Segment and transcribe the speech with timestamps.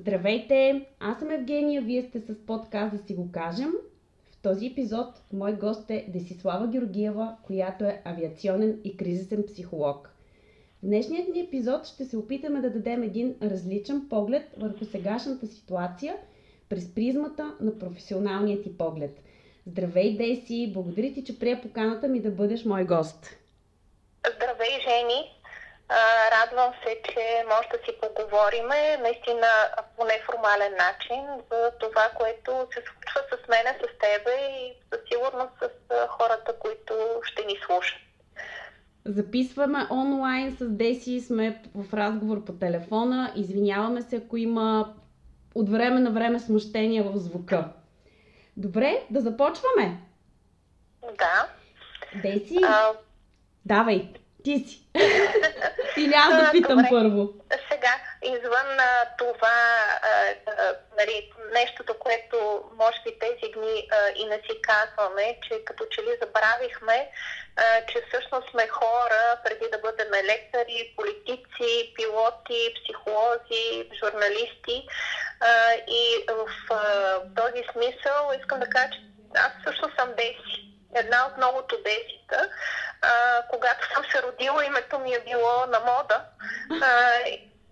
[0.00, 3.72] Здравейте, аз съм Евгения, вие сте с подкаст да си го кажем.
[4.30, 10.10] В този епизод мой гост е Десислава Георгиева, която е авиационен и кризисен психолог.
[10.82, 16.16] В днешният ни епизод ще се опитаме да дадем един различен поглед върху сегашната ситуация
[16.68, 19.20] през призмата на професионалния ти поглед.
[19.66, 20.70] Здравей, Деси!
[20.74, 23.26] Благодаря ти, че прия поканата ми да бъдеш мой гост.
[24.36, 25.37] Здравей, Жени!
[26.32, 29.46] Радвам се, че може да си поговориме наистина
[29.96, 35.52] по неформален начин за това, което се случва с мене, с тебе и със сигурност
[35.60, 35.68] с
[36.08, 37.98] хората, които ще ни слушат.
[39.04, 43.32] Записваме онлайн с Деси, сме в разговор по телефона.
[43.36, 44.94] Извиняваме се, ако има
[45.54, 47.68] от време на време смущение в звука.
[48.56, 50.00] Добре, да започваме.
[51.02, 51.48] Да.
[52.22, 52.92] Деси, а...
[53.64, 54.12] давай.
[54.44, 54.80] Ти си.
[55.96, 56.88] Или аз да питам Добре.
[56.90, 57.32] първо.
[57.72, 59.58] Сега, извън а, това
[60.02, 62.36] а, а, нали, нещото, което
[62.76, 67.10] може би тези дни а, и не си казваме, че като че ли забравихме,
[67.56, 74.86] а, че всъщност сме хора, преди да бъдем лекари, политици, пилоти, психолози, журналисти.
[75.40, 78.98] А, и в а, този смисъл искам да кажа, че
[79.34, 82.50] аз също съм Деси една от многото десита.
[83.02, 86.24] А, когато съм се родила, името ми е било на мода.
[86.82, 87.20] А,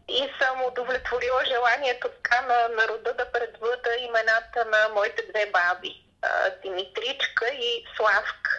[0.09, 6.03] и съм удовлетворила желанието така на народа да предвъда имената на моите две баби.
[6.63, 8.51] Димитричка и Славка.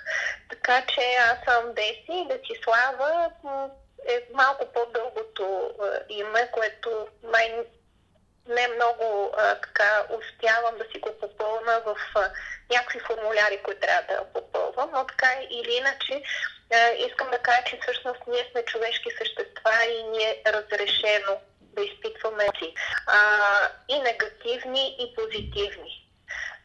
[0.50, 3.31] Така че аз съм Деси и Десислава
[4.09, 5.72] е малко по-дългото
[6.09, 7.66] име, което май
[8.48, 12.30] не много а, така успявам да си го попълна в а,
[12.72, 16.22] някакви формуляри, които трябва да попълвам, но така или иначе
[16.73, 21.84] а, искам да кажа, че всъщност ние сме човешки същества и ни е разрешено да
[21.84, 22.48] изпитваме
[23.08, 23.20] а,
[23.90, 26.08] и негативни, и позитивни.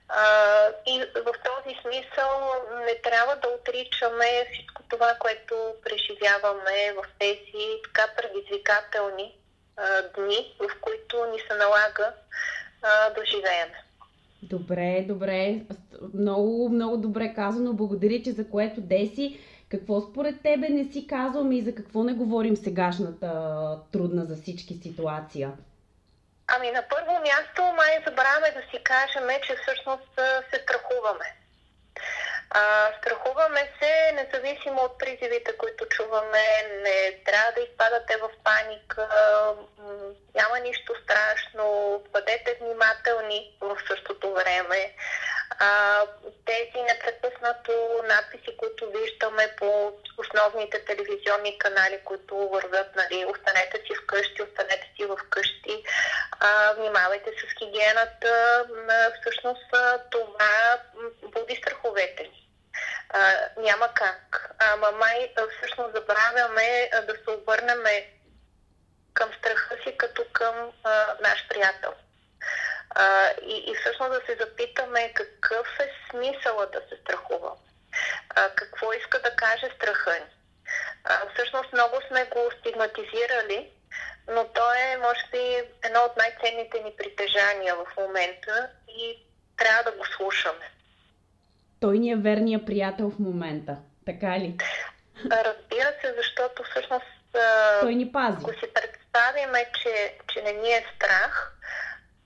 [0.08, 2.54] А, и в този смисъл
[2.86, 9.41] не трябва да отричаме всичко това, което преживяваме в тези така предизвикателни
[9.82, 12.12] а, дни, в които ни се налага
[12.82, 13.68] а, да живеем.
[14.42, 15.60] Добре, добре.
[16.14, 17.72] Много, много добре казано.
[17.72, 19.40] Благодаря ти за което Деси.
[19.68, 23.30] Какво според тебе не си казваме и за какво не говорим сегашната
[23.92, 25.52] трудна за всички ситуация?
[26.46, 30.20] Ами на първо място май забравяме да си кажем, че всъщност
[30.50, 31.24] се страхуваме.
[32.54, 36.44] А, страхуваме се, независимо от призивите, които чуваме,
[36.82, 39.08] не трябва да изпадате в паника,
[40.34, 44.94] няма нищо страшно, бъдете внимателни в същото време.
[45.58, 46.00] А,
[46.46, 47.72] тези непрекъснато
[48.08, 55.08] надписи, които виждаме по основните телевизионни канали, които вървят, нали, останете си вкъщи, останете си
[55.26, 55.84] вкъщи,
[56.40, 58.64] а, внимавайте с хигиената,
[59.20, 59.66] всъщност
[60.10, 60.78] това
[61.22, 62.42] буди страховете ни
[63.56, 64.54] няма как.
[64.58, 67.82] Ама май всъщност забравяме да се обърнем
[69.14, 71.92] към страха си като към а, наш приятел.
[72.94, 77.52] А, и, и всъщност да се запитаме какъв е смисъла да се страхува.
[78.34, 80.30] А, какво иска да каже страха ни.
[81.04, 83.70] А, всъщност много сме го стигматизирали,
[84.28, 85.44] но то е, може би,
[85.84, 89.18] едно от най-ценните ни притежания в момента и
[89.56, 90.70] трябва да го слушаме
[91.82, 93.76] той ни е верния приятел в момента.
[94.06, 94.56] Така ли?
[95.30, 97.06] Разбира се, защото всъщност
[97.80, 98.36] той ни пази.
[98.40, 101.52] Ако си представиме, че, че не ни е страх,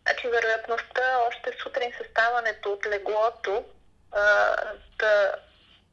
[0.07, 3.65] значи вероятността още сутрин съставането от леглото
[4.13, 4.57] а,
[4.99, 5.35] да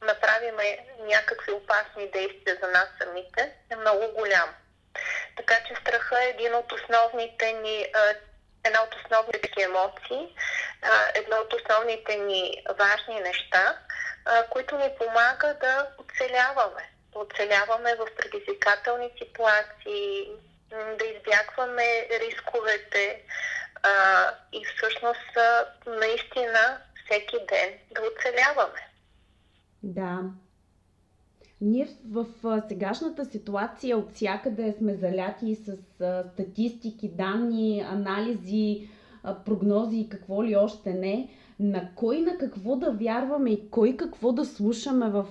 [0.02, 4.54] направиме някакви опасни действия за нас самите е много голям.
[5.36, 8.14] Така че страха е един от основните ни а,
[8.64, 10.36] една от основните емоции,
[11.14, 13.78] едно от основните ни важни неща,
[14.50, 16.90] които ни помага да оцеляваме.
[17.12, 20.28] Да оцеляваме в предизвикателни ситуации,
[20.98, 23.22] да избягваме рисковете
[24.52, 25.36] и всъщност
[25.86, 28.80] наистина всеки ден да оцеляваме.
[29.82, 30.20] Да,
[31.60, 38.88] ние в, в сегашната ситуация от всякъде сме заляти с а, статистики, данни, анализи,
[39.22, 41.28] а, прогнози и какво ли още не.
[41.60, 45.26] На кой на какво да вярваме и кой какво да слушаме в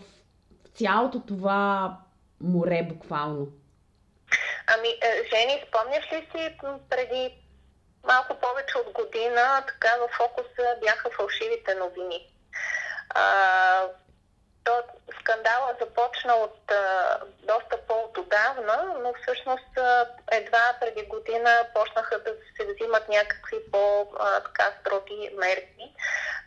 [0.73, 1.97] цялото това
[2.41, 3.47] море буквално?
[4.77, 6.57] Ами, е, Жени, спомняш ли си
[6.89, 7.42] преди
[8.03, 12.29] малко повече от година, така в фокуса бяха фалшивите новини?
[13.09, 13.87] А,
[14.63, 14.83] то
[15.19, 22.73] скандала започна от а, доста по-отдавна, но всъщност а, едва преди година почнаха да се
[22.73, 25.95] взимат някакви по-строги мерки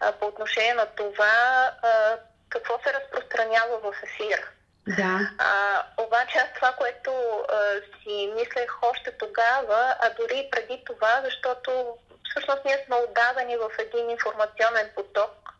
[0.00, 2.16] а, по отношение на това а,
[2.48, 4.48] какво се разпространява в ефира.
[4.86, 5.30] Да.
[5.38, 11.22] А, обаче аз това, което а, си мислех още тогава, а дори и преди това,
[11.24, 11.96] защото
[12.30, 15.52] всъщност ние сме отдадени в един информационен поток,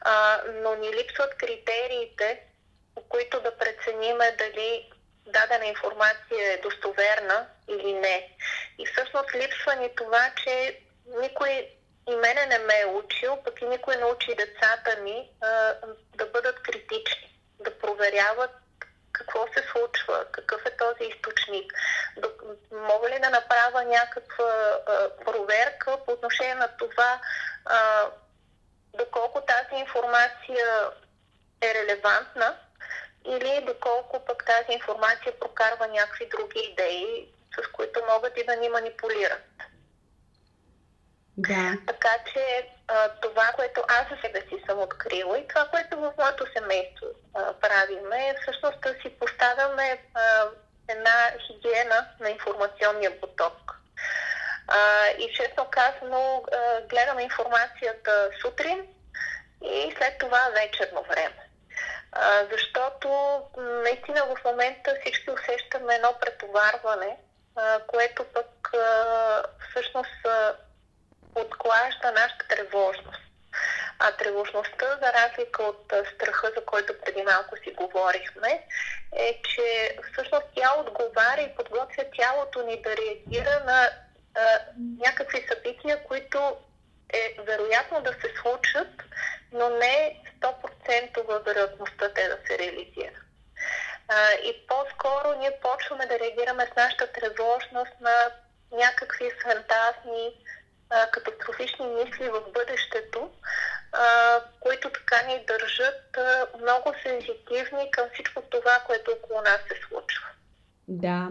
[0.00, 2.40] а, но ни липсват критериите,
[2.94, 4.90] по които да прецениме дали
[5.26, 8.36] дадена информация е достоверна или не.
[8.78, 10.80] И всъщност липсва ни това, че
[11.20, 11.68] никой
[12.10, 15.74] и мене не ме е учил, пък и никой не учи децата ми а,
[16.16, 18.50] да бъдат критични, да проверяват
[19.12, 21.72] какво се случва, какъв е този източник.
[22.72, 27.20] Мога ли да направя някаква а, проверка по отношение на това
[27.64, 28.06] а,
[28.94, 30.90] доколко тази информация
[31.60, 32.56] е релевантна
[33.26, 38.68] или доколко пък тази информация прокарва някакви други идеи, с които могат и да ни
[38.68, 39.42] манипулират.
[41.38, 41.76] Да.
[41.86, 46.12] Така че а, това, което аз за себе си съм открила и това, което в
[46.18, 47.54] моето семейство а,
[48.16, 50.44] е всъщност да си поставяме а,
[50.88, 53.76] една хигиена на информационния поток.
[54.68, 58.86] А, и честно казано, а, гледаме информацията сутрин
[59.64, 61.48] и след това вечерно време.
[62.12, 67.16] А, защото наистина в момента всички усещаме едно претоварване,
[67.56, 70.54] а, което пък а, всъщност а,
[71.34, 73.22] отклажда нашата тревожност.
[73.98, 78.66] А тревожността, за разлика от страха, за който преди малко си говорихме,
[79.16, 83.90] е, че всъщност тя отговаря и подготвя тялото ни да реагира на
[84.34, 84.58] а,
[84.98, 86.56] някакви събития, които
[87.12, 88.88] е вероятно да се случат,
[89.52, 93.22] но не 100% вероятността те да се реализират.
[94.44, 98.30] И по-скоро ние почваме да реагираме с нашата тревожност на
[98.72, 100.44] някакви фантазни,
[100.90, 103.30] а, катастрофични мисли в бъдещето,
[103.92, 109.88] а, които така ни държат а, много сензитивни към всичко това, което около нас се
[109.88, 110.26] случва.
[110.88, 111.28] Да,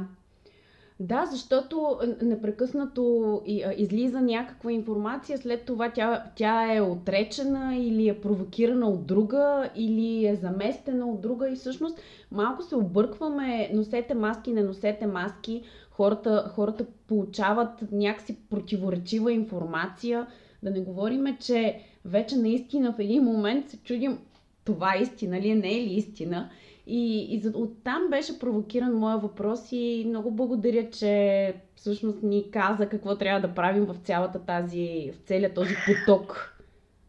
[1.00, 3.42] да, защото непрекъснато
[3.77, 10.27] излиза някаква информация, след това тя, тя е отречена или е провокирана от друга, или
[10.27, 12.00] е заместена от друга и всъщност
[12.31, 15.63] малко се объркваме, носете маски, не носете маски,
[15.98, 20.28] хората, хората получават някакси противоречива информация,
[20.64, 24.20] да не говориме, че вече наистина в един момент се чудим
[24.66, 26.50] това истина ли е, не е ли истина.
[26.88, 33.18] И, и оттам беше провокиран моя въпрос и много благодаря, че всъщност ни каза какво
[33.18, 36.54] трябва да правим в цялата тази, в целият този поток.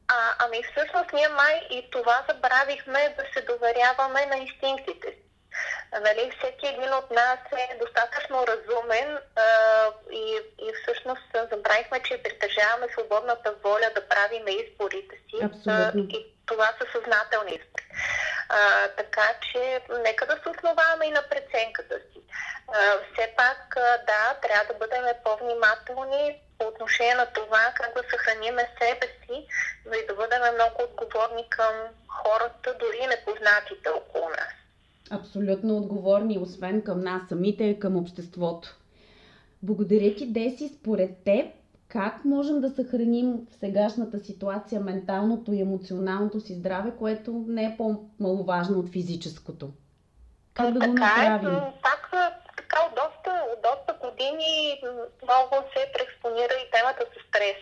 [0.08, 5.27] А, ами всъщност ние май и това забравихме да се доверяваме на инстинктите
[5.92, 9.42] Нали, всеки един от нас е достатъчно разумен а,
[10.12, 15.44] и, и всъщност забравихме, че притежаваме свободната воля да правиме изборите си.
[15.44, 16.06] Абсолютно.
[16.10, 17.86] И това са съзнателни избори.
[18.48, 22.20] А, така че нека да се основаваме и на преценката си.
[22.68, 22.80] А,
[23.12, 28.68] все пак, а, да, трябва да бъдем по-внимателни по отношение на това как да съхраниме
[28.80, 29.46] себе си,
[29.86, 31.74] но и да бъдем много отговорни към
[32.08, 34.52] хората, дори непознатите около нас.
[35.10, 38.76] Абсолютно отговорни, освен към нас самите, към обществото.
[39.62, 40.68] Благодаря ти, Деси.
[40.68, 41.46] Според теб,
[41.88, 47.74] как можем да съхраним в сегашната ситуация менталното и емоционалното си здраве, което не е
[47.76, 49.70] по-маловажно от физическото?
[50.54, 51.56] Как да го направим?
[51.56, 52.10] Е, пак
[52.56, 54.80] така от доста, от доста години
[55.22, 57.60] много се преекспонира и темата с стрес.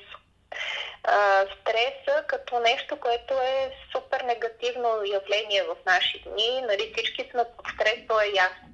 [1.06, 6.62] А, стреса като нещо, което е супер негативно явление в наши дни.
[6.62, 8.68] Нали, всички сме под стрес, то е ясно.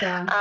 [0.00, 0.24] Да.
[0.28, 0.40] А,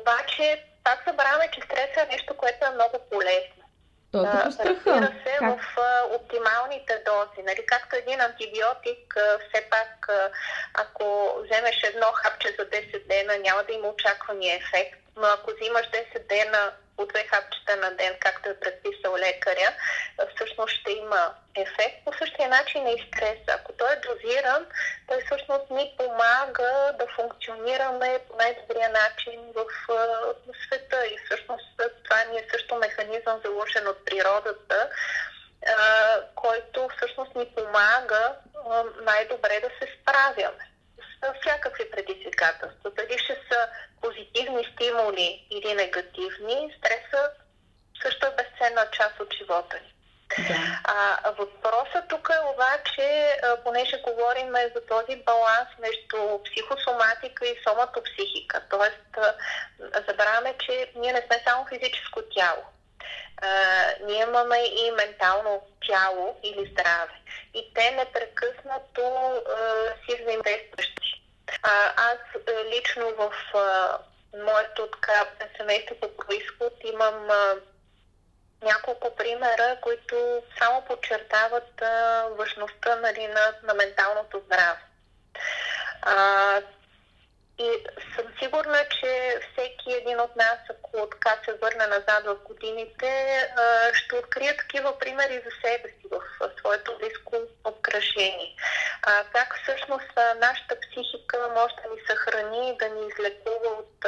[0.00, 3.64] обаче, пак забравяме, че стресът е нещо, което е много полезно.
[4.12, 4.70] То е като страха.
[4.70, 5.58] Разбира се, как?
[5.58, 7.46] в а, оптималните дози.
[7.46, 10.30] Нали, както един антибиотик, а, все пак, а,
[10.74, 15.00] ако вземеш едно хапче за 10 дена, няма да има очаквания ефект.
[15.16, 19.70] Но ако взимаш 10 дена по две хапчета на ден, както е предписал лекаря,
[20.54, 22.04] всъщност ще има ефект.
[22.04, 23.38] По същия начин е и стрес.
[23.48, 24.66] Ако той е дозиран,
[25.08, 31.06] той всъщност ни помага да функционираме по най-добрия начин в, в света.
[31.06, 31.64] И всъщност
[32.04, 34.90] това ни е също механизъм заложен от природата,
[36.34, 38.34] който всъщност ни помага
[39.02, 40.70] най-добре да се справяме
[41.40, 42.90] всякакви предизвикателства.
[42.90, 43.68] Дали ще са
[44.02, 47.32] позитивни стимули или негативни, стресът
[48.02, 49.93] също е безценна част от живота ни.
[50.38, 50.80] Да.
[50.84, 59.20] А, въпросът тук е обаче, понеже говорим за този баланс между психосоматика и соматопсихика, т.е.
[60.08, 62.62] забравяме, че ние не сме само физическо тяло.
[63.42, 63.48] А,
[64.06, 67.12] ние имаме и ментално тяло или здраве.
[67.54, 71.22] И те непрекъснато а, си взаимодействащи.
[71.96, 72.18] аз
[72.72, 73.98] лично в а,
[74.44, 75.24] моето така
[75.56, 77.54] семейство по происход имам а,
[78.62, 84.80] няколко примера, които само подчертават а, важността нали, на, на менталното здраве.
[86.02, 86.60] А,
[87.58, 87.70] и
[88.16, 93.40] съм сигурна, че всеки един от нас, ако така се върне назад в годините,
[93.92, 96.20] ще открие такива примери за себе си в
[96.58, 98.56] своето близко обкръжение.
[99.32, 104.06] Как всъщност нашата психика може да ни съхрани, да ни излекува от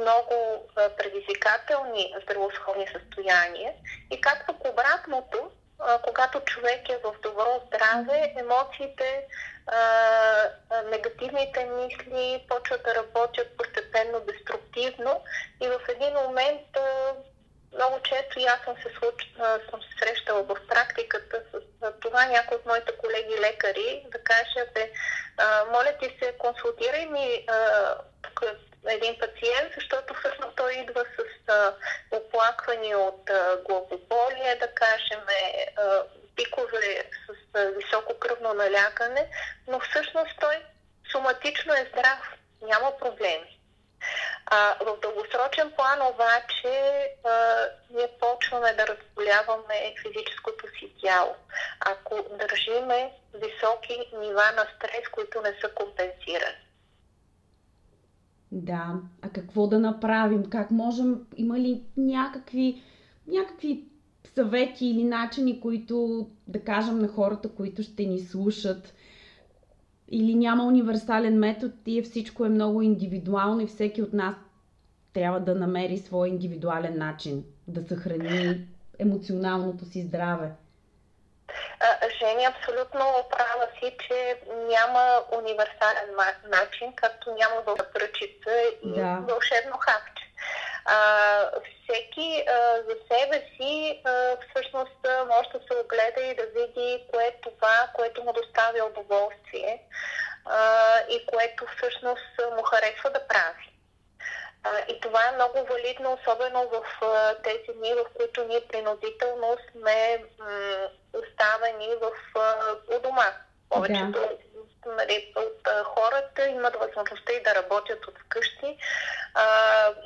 [0.00, 0.68] много
[0.98, 3.72] предизвикателни здравословни състояния.
[4.10, 5.50] И как пък обратното,
[6.02, 9.26] когато човек е в добро здраве, емоциите,
[10.90, 15.24] негативните мисли почват да работят постепенно деструктивно.
[15.62, 16.66] И в един момент
[17.74, 19.34] много често и аз съм се, случ...
[19.70, 24.92] съм се срещала в практиката с това някои от моите колеги лекари да каже, бе,
[25.72, 27.46] моля ти се, консултирай ми
[28.88, 31.74] един пациент, защото всъщност той идва с а,
[32.10, 35.20] оплаквания от а, главоболие, да кажем,
[35.76, 36.02] а,
[36.36, 39.28] пикове с а, високо кръвно налягане,
[39.68, 40.56] но всъщност той
[41.12, 43.58] соматично е здрав, няма проблеми.
[44.46, 51.34] А, в дългосрочен план обаче а, ние почваме да разболяваме физическото си тяло.
[51.80, 56.71] Ако държиме високи нива на стрес, които не са компенсирани.
[58.52, 60.44] Да, а какво да направим?
[60.44, 61.20] Как можем?
[61.36, 62.80] Има ли някакви,
[63.26, 63.84] някакви
[64.34, 68.94] съвети или начини, които да кажем на хората, които ще ни слушат?
[70.08, 74.34] Или няма универсален метод и всичко е много индивидуално и всеки от нас
[75.12, 78.66] трябва да намери свой индивидуален начин да съхрани
[78.98, 80.52] емоционалното си здраве?
[82.18, 89.18] Жени, абсолютно права си, че няма универсален начин, както няма вълшебръчица и да.
[89.28, 90.24] вълшебно хапче.
[90.84, 90.96] А,
[91.84, 94.96] всеки а, за себе си а, всъщност
[95.28, 99.82] може да се огледа и да види кое е това, което му доставя удоволствие
[100.44, 103.71] а, и което всъщност му харесва да прави.
[104.88, 106.82] И това е много валидно, особено в
[107.42, 110.24] тези дни, в които ние принудително сме
[111.12, 112.12] оставени в
[112.96, 113.26] у дома.
[113.68, 114.38] Повечето
[114.84, 114.92] да.
[114.92, 118.78] нали, от хората имат възможността и да работят от вкъщи
[119.34, 119.44] а,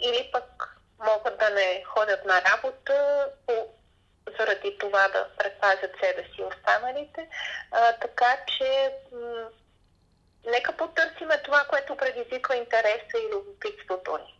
[0.02, 3.28] или пък могат да не ходят на работа
[4.38, 7.28] заради това да предпазят себе си и останалите.
[7.70, 9.48] А, така че м-
[10.46, 14.35] нека потърсиме това, което предизвиква интереса и любопитството ни.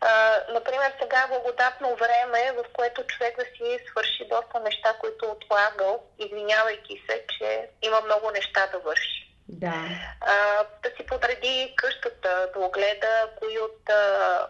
[0.00, 5.26] А, например, сега е благодатно време, в което човек да си свърши доста неща, които
[5.26, 9.24] е отлагал, извинявайки се, че има много неща да върши.
[9.48, 9.74] Да.
[10.20, 14.46] А, да си подреди къщата, да огледа кои от а,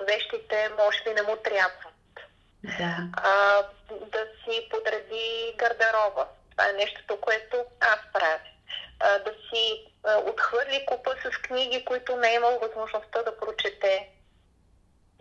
[0.00, 1.92] вещите може би не му трябват.
[2.78, 2.96] Да.
[3.12, 6.26] А, да си подреди гардероба.
[6.50, 8.38] Това е нещото, което аз правя.
[9.00, 14.08] А, да си а, отхвърли купа с книги, които не е имал възможността да прочете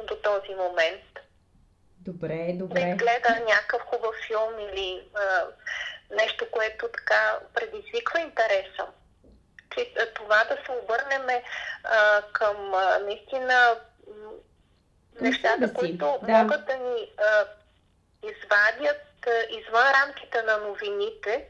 [0.05, 1.01] до този момент.
[1.99, 2.81] Добре, добре.
[2.81, 5.45] Да изгледа някакъв хубав филм или а,
[6.15, 8.85] нещо, което така предизвиква интереса.
[9.75, 11.41] Че, това да се обърнем
[11.83, 13.75] а, към а, наистина
[15.21, 16.31] нещата, които да.
[16.31, 17.45] могат да ни а,
[18.23, 21.47] извадят а, извън рамките на новините,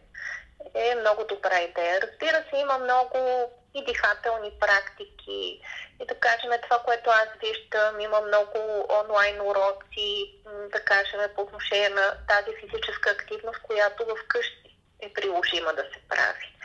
[0.74, 2.02] е много добра идея.
[2.02, 5.62] Разбира се, има много и дихателни практики.
[6.02, 10.36] И да кажем това, което аз виждам, има много онлайн уроци,
[10.72, 16.00] да кажем по отношение на тази физическа активност, която в къщи е приложима да се
[16.10, 16.56] прави.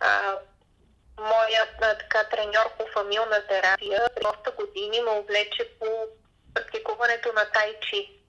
[0.00, 0.38] А,
[1.20, 5.86] моят така, треньор по фамилна терапия доста години ме облече по
[6.54, 8.20] практикуването на тайчи.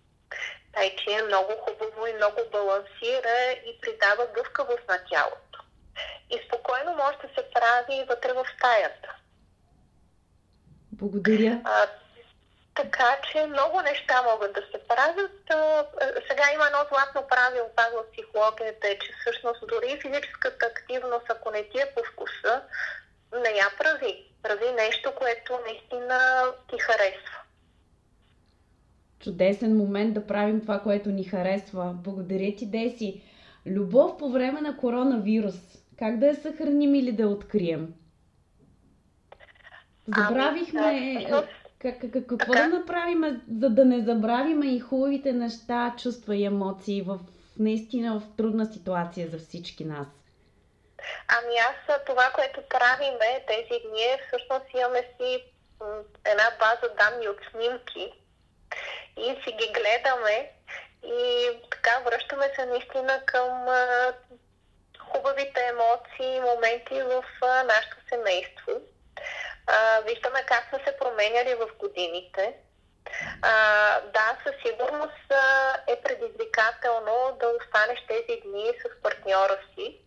[0.74, 5.51] Тайчи е много хубаво и много балансира и придава гъвкавост на тялото
[6.30, 9.16] и спокойно може да се прави вътре в стаята.
[10.92, 11.62] Благодаря.
[11.64, 11.88] А,
[12.76, 15.32] така че много неща могат да се правят.
[16.30, 21.52] Сега има едно златно правило пак в психологията, е, че всъщност дори физическата активност, ако
[21.52, 22.62] не ти е по вкуса,
[23.34, 24.28] не я прави.
[24.44, 27.38] Прави нещо, което наистина ти харесва.
[29.20, 31.94] чудесен момент да правим това, което ни харесва.
[31.94, 33.22] Благодаря ти, Деси.
[33.66, 35.81] Любов по време на коронавирус.
[36.02, 37.94] Как да я съхраним или да я открием?
[40.18, 40.82] Забравихме...
[40.84, 41.28] Ами,
[41.82, 47.02] как, как, какво да направим, за да не забравим и хубавите неща, чувства и емоции
[47.02, 47.20] в
[47.60, 50.08] наистина в трудна ситуация за всички нас?
[51.28, 55.44] Ами аз това, което правиме тези дни, е, всъщност имаме си
[56.26, 58.14] една база данни от снимки
[59.18, 60.52] и си ги гледаме
[61.04, 63.66] и така връщаме се наистина към
[65.12, 68.72] хубавите емоции и моменти в а, нашето семейство.
[69.68, 72.54] А, виждаме как са се променяли в годините.
[73.42, 73.52] А,
[74.00, 80.02] да, със сигурност а, е предизвикателно да останеш тези дни с партньора си.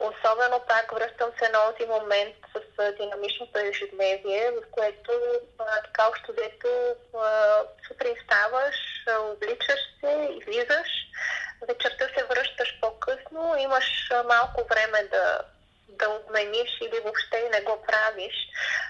[0.00, 5.12] Особено пак връщам се на този момент с динамичното ежедневие, в което
[5.84, 6.94] така общо взето
[7.88, 8.76] сутрин ставаш,
[9.20, 10.88] обличаш се, излизаш,
[11.68, 15.40] вечерта се връщаш по-късно, имаш малко време да
[15.88, 18.34] да обмениш или въобще не го правиш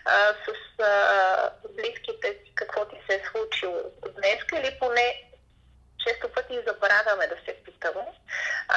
[0.04, 3.82] а, с а, близките си какво ти се е случило
[4.16, 5.22] днес или поне
[6.06, 8.06] често пъти забравяме да се питаме.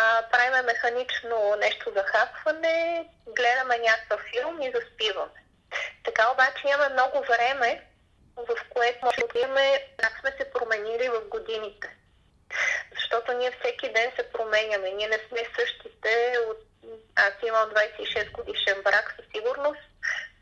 [0.01, 5.39] А, правиме механично нещо за хапване, гледаме някакъв филм и заспиваме.
[6.03, 7.88] Така обаче имаме много време,
[8.36, 11.89] в което може да имаме как сме се променили в годините.
[12.96, 14.89] Защото ние всеки ден се променяме.
[14.89, 16.58] Ние не сме същите от
[17.15, 19.82] аз имам 26 годишен брак, със сигурност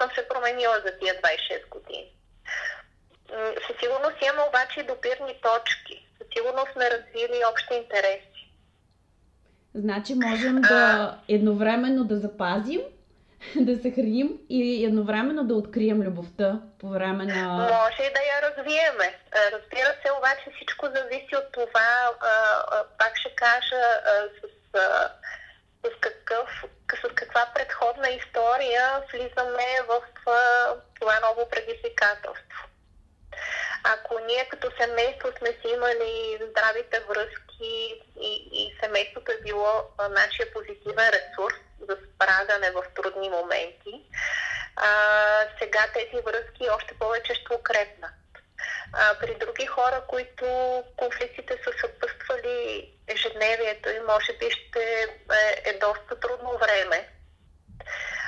[0.02, 2.14] съм се променила за тия 26 години.
[3.68, 6.08] Със сигурност имаме обаче допирни точки.
[6.18, 8.37] Със сигурност сме развили общи интереси.
[9.78, 12.82] Значи можем да едновременно да запазим,
[13.56, 17.58] да съхраним и едновременно да открием любовта по време на...
[17.58, 19.16] Може и да я развиеме.
[19.52, 22.12] Разбира се, обаче всичко зависи от това,
[22.98, 23.82] пак ще кажа,
[24.44, 24.58] с
[25.84, 26.66] с, какъв,
[27.02, 30.02] с каква предходна история влизаме в
[31.00, 32.68] това ново предизвикателство.
[33.84, 40.54] Ако ние като семейство сме си имали здравите връзки и, и семейството е било нашия
[40.54, 41.56] позитивен ресурс
[41.90, 44.04] за справяне в трудни моменти,
[44.76, 44.90] а,
[45.60, 48.12] сега тези връзки още повече ще укрепнат.
[48.94, 50.46] А, при други хора, които
[50.98, 57.10] конфликтите са съпъствали ежедневието и може би ще е, е доста трудно време.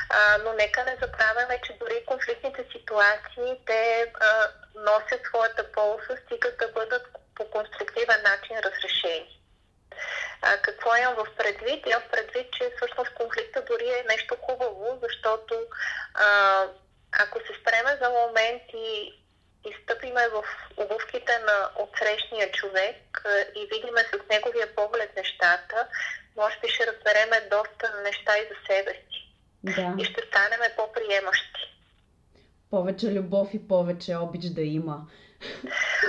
[0.10, 6.52] А, но нека не забравяме, че дори конфликтните ситуации те а, носят своята полза, стига
[6.60, 9.42] да бъдат по конструктивен начин разрешени.
[10.42, 11.86] А, какво имам в предвид?
[11.86, 15.56] Имам в предвид, че всъщност конфликта дори е нещо хубаво, защото
[16.14, 16.64] а,
[17.12, 19.14] ако се спреме за момент и
[19.66, 20.44] изстъпиме в
[20.78, 23.24] обувките на отсрещния човек
[23.56, 25.88] и видиме с неговия поглед нещата,
[26.36, 29.29] може би ще разбереме доста неща и за себе си.
[29.64, 29.96] Да.
[29.98, 31.62] И ще станем по-приемащи.
[32.70, 35.08] Повече любов и повече обич да има.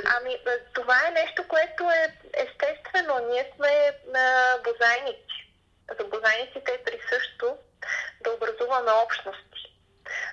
[0.04, 0.36] Ами,
[0.74, 3.14] това е нещо, което е естествено.
[3.30, 5.38] Ние сме на бозайници.
[5.98, 7.56] За бозайниците е присъщо
[8.24, 9.62] да образуваме общности.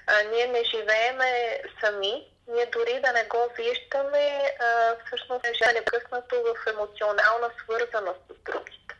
[0.08, 6.36] А, ние не живееме сами, ние дори да не го виждаме, а, всъщност е непръснато
[6.36, 8.96] в емоционална свързаност с другите.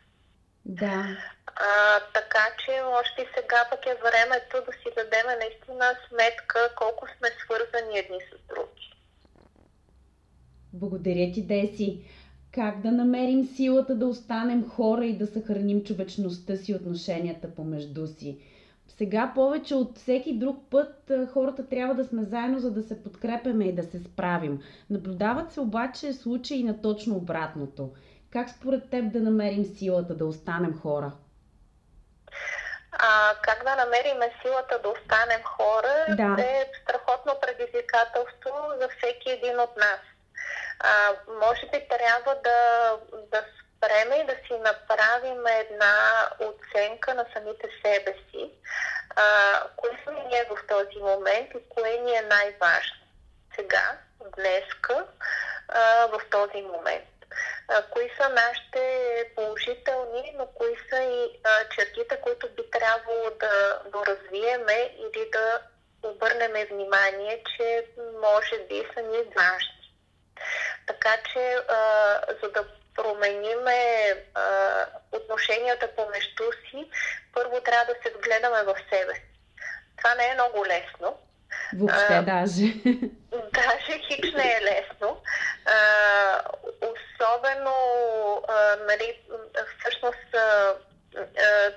[0.64, 1.16] Да.
[1.60, 7.06] А, така че, може би сега пък е времето да си дадем наистина сметка колко
[7.18, 8.92] сме свързани едни с други.
[10.72, 12.04] Благодаря ти, Деси.
[12.52, 18.38] Как да намерим силата да останем хора и да съхраним човечността си отношенията помежду си?
[18.98, 23.64] сега повече от всеки друг път хората трябва да сме заедно, за да се подкрепяме
[23.64, 24.60] и да се справим.
[24.90, 27.90] Наблюдават се обаче случаи на точно обратното.
[28.30, 31.12] Как според теб да намерим силата да останем хора?
[32.92, 36.42] А, как да намерим силата да останем хора да.
[36.42, 40.00] е страхотно предизвикателство за всеки един от нас.
[40.80, 40.90] А,
[41.40, 42.92] може би трябва да,
[43.32, 43.44] да
[43.80, 48.50] време и да си направим една оценка на самите себе си.
[49.16, 49.22] А,
[49.76, 52.98] кои сме ние в този момент и кое ни е най-важно
[53.58, 53.98] сега,
[54.36, 55.04] днеска,
[55.68, 57.17] а, в този момент.
[57.90, 61.40] Кои са нашите положителни, но кои са и
[61.74, 65.60] чертите, които би трябвало да доразвиеме или да
[66.02, 67.86] обърнем внимание, че
[68.20, 69.94] може би са ни важни.
[70.86, 71.56] Така че,
[72.42, 72.64] за да
[72.94, 76.90] промениме а, отношенията помежду си,
[77.34, 79.22] първо трябва да се вгледаме в себе си.
[79.96, 81.18] Това не е много лесно,
[81.76, 82.64] Въобще а, даже.
[83.52, 85.22] Даже хич не е лесно.
[85.64, 86.42] А,
[86.82, 87.74] особено,
[88.48, 89.20] а, нали,
[89.78, 90.74] всъщност, а,
[91.16, 91.72] а,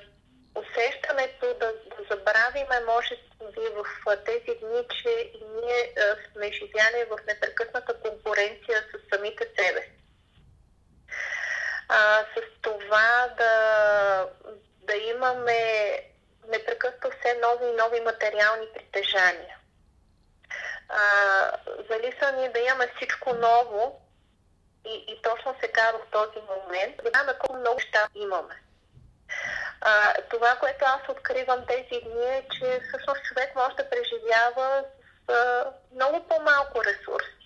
[0.56, 7.06] усещането да, да забравиме може би в тези дни, че и ние а, сме живяли
[7.10, 10.02] в непрекъсната конкуренция с самите себе си.
[11.90, 14.26] А, с това да,
[14.84, 15.92] да имаме
[16.48, 19.58] непрекъснато все нови и нови материални притежания.
[20.92, 21.04] А,
[21.90, 24.02] зали ни да имаме всичко ново
[24.86, 28.56] и, и точно сега в този момент, да знаем колко много неща имаме.
[29.82, 34.84] А, това, което аз откривам тези дни е, че всъщност човек може да преживява
[35.28, 37.42] с а, много по-малко ресурси.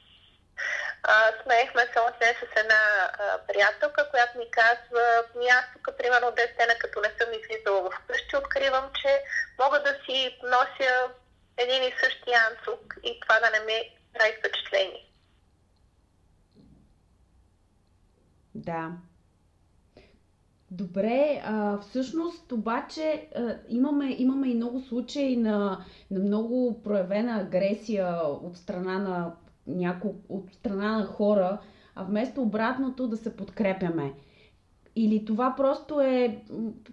[1.04, 6.58] А, смеехме се от с една а, приятелка, която ми казва, аз тук, примерно 10
[6.58, 9.24] дена, като не съм излизала в къщи, откривам, че
[9.60, 11.10] мога да си нося
[11.58, 15.06] един и същи анцук и това да не ми прави впечатление.
[18.56, 18.92] Да.
[20.72, 28.18] Добре, а, всъщност обаче а, имаме, имаме и много случаи на, на много проявена агресия
[28.44, 29.36] от страна на
[29.68, 31.62] няколко, от страна на хора,
[31.96, 34.14] а вместо обратното да се подкрепяме.
[34.96, 36.44] Или това просто е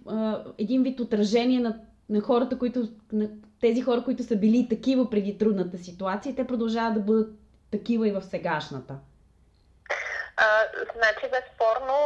[0.07, 3.29] а, един вид отражение на, на хората, които, на
[3.63, 7.29] тези хора, които са били такива преди трудната ситуация те продължават да бъдат
[7.71, 8.93] такива и в сегашната.
[10.37, 10.47] А,
[10.95, 11.97] значи, безспорно,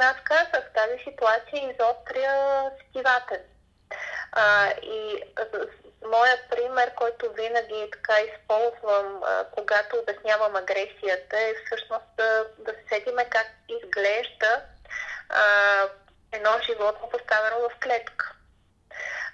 [0.00, 2.34] аз казах, тази ситуация изостря
[2.80, 3.38] стивата.
[4.32, 5.22] А, и
[6.14, 12.84] моят пример, който винаги така използвам, а, когато обяснявам агресията, е всъщност да, да се
[12.88, 14.62] седиме как изглежда
[15.28, 15.42] а,
[16.32, 18.37] едно животно поставено в клетка.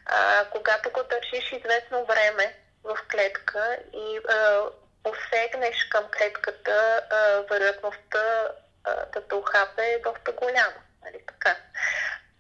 [0.07, 4.63] А, когато го държиш известно време в клетка и а,
[5.03, 8.49] посегнеш към клетката, а, вероятността
[8.85, 10.81] а, да те ухапе е доста голяма.
[11.05, 11.57] Нали така?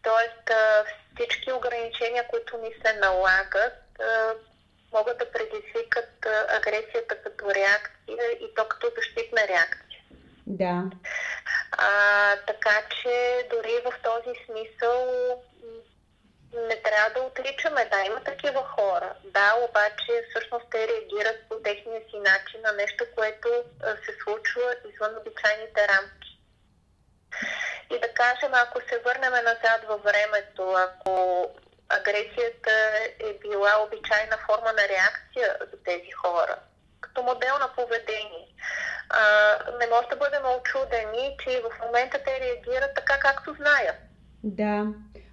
[0.02, 4.34] Тоест, а, всички ограничения, които ни се налагат, а,
[4.92, 10.00] могат да предизвикат а, агресията като реакция и то като защитна реакция.
[10.46, 10.82] Да.
[11.78, 15.08] А, така че дори в този смисъл
[16.68, 17.88] не трябва да отричаме.
[17.92, 19.14] Да, има такива хора.
[19.24, 23.48] Да, обаче всъщност те реагират по техния си начин на нещо, което
[24.04, 26.30] се случва извън обичайните рамки.
[27.90, 31.14] И да кажем, ако се върнем назад във времето, ако
[31.88, 32.70] агресията
[33.20, 36.56] е била обичайна форма на реакция за тези хора,
[37.00, 38.48] като модел на поведение,
[39.10, 39.20] а,
[39.80, 43.96] не може да бъдем очудени, че в момента те реагират така, както знаят.
[44.42, 44.86] Да.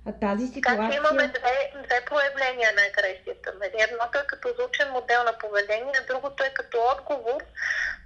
[0.05, 0.77] А тази ситуация...
[0.77, 3.53] Така че имаме две, две проявления на агресията.
[3.89, 7.41] Едното е като заучен модел на поведение, а другото е като отговор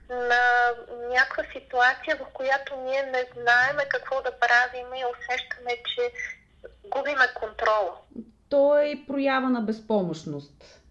[0.10, 0.74] на
[1.10, 6.12] някаква ситуация, в която ние не знаеме какво да правим и усещаме, че
[6.84, 7.98] губиме контрола.
[8.50, 10.82] То е проява на безпомощност.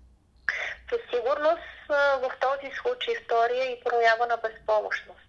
[0.90, 5.23] Със сигурност в този случай история и проява на безпомощност.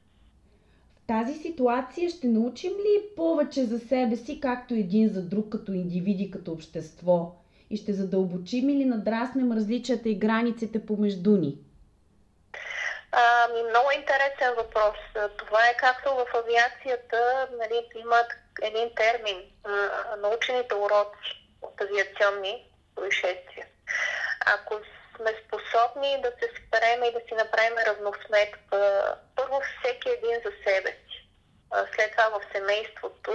[1.08, 6.32] Тази ситуация ще научим ли повече за себе си, както един за друг, като индивиди,
[6.32, 7.36] като общество?
[7.70, 11.58] И ще задълбочим или надраснем различията и границите помежду ни?
[13.12, 14.98] Ами, много интересен въпрос.
[15.38, 18.28] Това е както в авиацията, нали, имат
[18.62, 19.38] един термин
[20.22, 22.66] научените уроци от авиационни
[22.96, 23.66] происшествия.
[24.46, 24.74] Ако
[25.16, 30.90] сме способни да се спрем и да си направим равносметка, първо всеки един за себе
[30.90, 31.30] си,
[31.96, 33.32] след това в семейството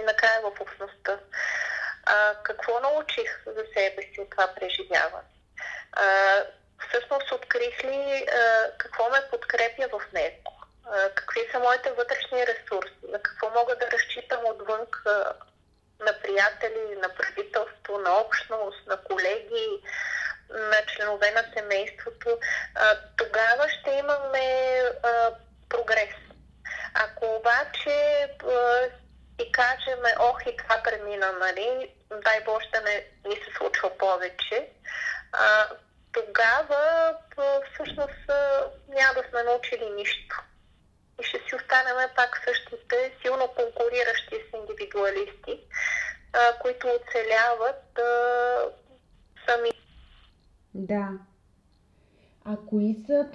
[0.00, 1.18] и накрая в общността.
[2.06, 5.28] А, какво научих за себе си от това преживяване?
[5.92, 6.04] А,
[6.88, 10.52] всъщност открих ли а, какво ме подкрепя в него?
[10.90, 12.96] А, какви са моите вътрешни ресурси?
[13.12, 14.86] На какво мога да разчитам отвън
[16.00, 19.82] на приятели, на правителство, на общност, на колеги,
[21.16, 22.38] членове на семейството,
[23.16, 24.82] тогава ще имаме
[25.68, 26.14] прогрес.
[26.94, 28.28] Ако обаче
[29.40, 31.90] и кажем, ох и това премина, нали,
[32.24, 34.68] дай Боже да не ни се случва повече,
[36.12, 37.14] тогава
[37.74, 38.28] всъщност
[38.88, 40.42] няма да сме научили нищо.
[41.20, 45.60] И ще си останем пак същите силно конкуриращи с индивидуалисти,
[46.60, 48.64] които оцеляват а,
[49.46, 49.75] сами.
[50.88, 51.08] Да.
[52.44, 53.28] А кои са,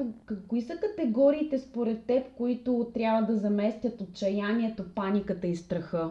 [0.49, 6.09] кои са категориите според теб, които трябва да заместят отчаянието, паниката и страха?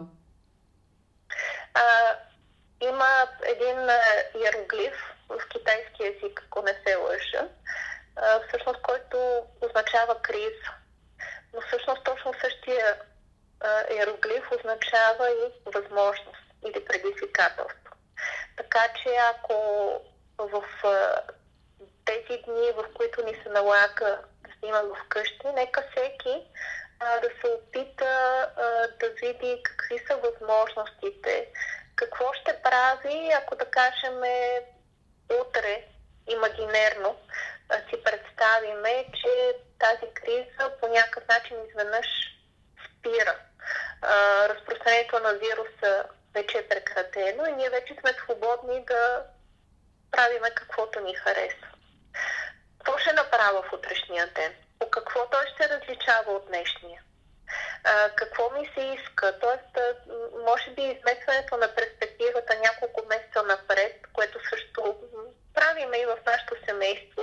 [1.73, 1.85] А,
[2.89, 3.07] има
[3.43, 3.77] един
[4.41, 4.93] иероглиф
[5.29, 7.47] в китайски език, ако не се лъжа,
[8.47, 9.17] всъщност, който
[9.61, 10.71] означава криза.
[11.53, 12.95] Но всъщност точно същия
[13.95, 17.95] иероглиф означава и възможност или предизвикателство.
[18.57, 19.55] Така че ако
[20.47, 20.63] в
[22.05, 26.47] тези дни, в които ни се налага да снимам вкъщи, нека всеки
[26.99, 28.49] да се опита
[28.99, 31.47] да види какви са възможностите,
[31.95, 34.21] какво ще прави, ако да кажем
[35.41, 35.83] утре,
[36.27, 37.15] имагинерно,
[37.89, 42.07] си представиме, че тази криза по някакъв начин изведнъж
[42.89, 43.35] спира.
[44.49, 49.23] Разпространението на вируса вече е прекратено и ние вече сме свободни да
[50.11, 51.67] правиме каквото ни харесва.
[52.77, 54.53] Какво ще направя в утрешния ден?
[54.79, 57.01] По какво той ще различава от днешния?
[57.83, 59.39] А, какво ми се иска?
[59.39, 60.01] Тоест,
[60.47, 64.95] може би изместването на перспективата няколко месеца напред, което също
[65.53, 67.21] правиме и в нашето семейство,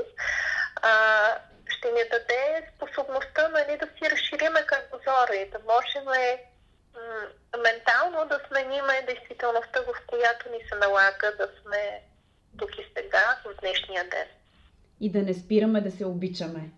[0.82, 8.24] а, ще ни даде способността нали, да си разшириме кръгозора и да можем м- ментално
[8.24, 12.02] да смениме действителността, в която ни се налага да сме
[12.58, 14.26] тук и сега, в днешния ден
[15.00, 16.70] и да не спираме да се обичаме?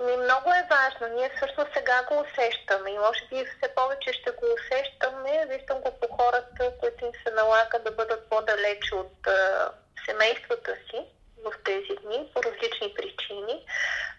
[0.00, 1.16] Ми, много е важно.
[1.16, 5.46] Ние всъщност сега го усещаме и може би все повече ще го усещаме.
[5.50, 9.70] Виждам го по хората, които им се налага да бъдат по-далече от а,
[10.06, 10.98] семействата си
[11.44, 13.66] в тези дни по различни причини,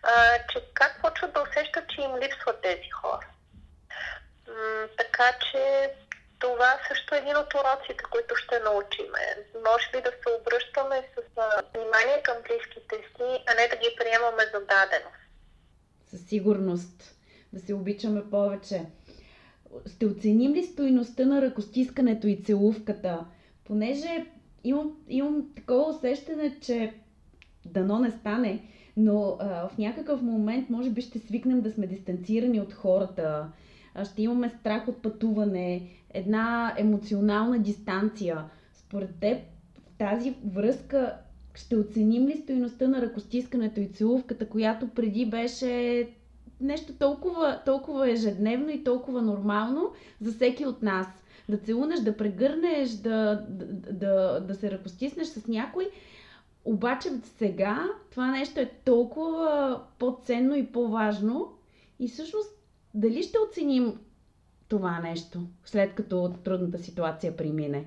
[0.04, 3.28] а, че как почват да усещат, че им липсват тези хора.
[4.48, 5.92] М- така че
[6.40, 9.06] това също е един от уроците, които ще научим.
[9.68, 11.20] Може би да се обръщаме с
[11.74, 15.10] внимание към близките си, а не да ги приемаме за дадено.
[16.06, 17.14] Със сигурност.
[17.54, 18.86] Да се обичаме повече.
[19.96, 23.26] Ще оценим ли стоиността на ръкостискането и целувката?
[23.66, 24.26] Понеже
[24.64, 26.94] имам, имам такова усещане, че
[27.66, 28.64] дано не стане,
[28.98, 33.52] но а, в някакъв момент може би ще свикнем да сме дистанцирани от хората,
[34.12, 38.44] ще имаме страх от пътуване, една емоционална дистанция.
[38.74, 39.38] Според теб
[39.78, 41.18] в тази връзка
[41.56, 46.08] ще оценим ли стоеността на ръкостискането и целувката, която преди беше
[46.62, 49.92] нещо толкова, толкова ежедневно и толкова нормално
[50.22, 51.08] за всеки от нас.
[51.50, 55.90] Да целунеш, да прегърнеш, да, да, да, да се ръкостиснеш с някой.
[56.66, 61.54] Обаче сега това нещо е толкова по-ценно и по-важно
[62.00, 62.52] и всъщност
[62.94, 64.00] дали ще оценим
[64.70, 67.86] това нещо, след като трудната ситуация премине?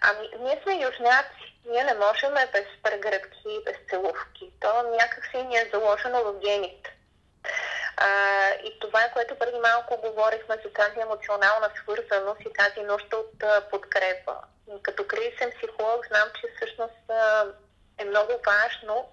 [0.00, 1.46] Ами, ние сме южняци.
[1.70, 4.52] Ние не можем без прегръдки и без целувки.
[4.60, 6.96] То някакси ни е заложено в гените.
[8.64, 13.44] И това е което преди малко говорихме за тази емоционална свързаност и тази нужда от
[13.70, 14.36] подкрепа.
[14.82, 17.10] Като кризисен психолог знам, че всъщност
[17.98, 19.08] е много важно,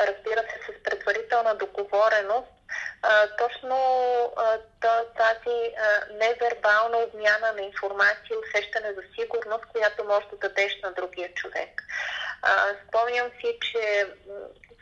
[0.00, 2.48] разбира се, с предварителна договореност,
[3.38, 3.78] точно
[5.16, 5.72] тази
[6.10, 11.82] невербална обмяна на информация, усещане за сигурност, която може да дадеш на другия човек.
[12.88, 14.06] Спомням си, че